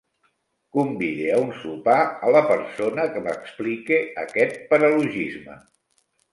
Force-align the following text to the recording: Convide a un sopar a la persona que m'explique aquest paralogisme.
Convide 0.77 1.27
a 1.33 1.35
un 1.41 1.51
sopar 1.57 1.99
a 2.29 2.33
la 2.37 2.41
persona 2.53 3.07
que 3.13 3.23
m'explique 3.27 4.03
aquest 4.25 4.61
paralogisme. 4.75 5.63